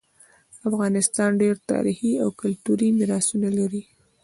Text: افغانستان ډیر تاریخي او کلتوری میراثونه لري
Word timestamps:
افغانستان 0.69 1.29
ډیر 1.41 1.55
تاریخي 1.71 2.11
او 2.23 2.27
کلتوری 2.41 2.87
میراثونه 2.97 3.49
لري 3.57 3.83